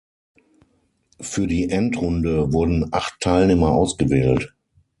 [1.19, 4.51] Für die Endrunde wurden acht Teilnehmer ausgewählt.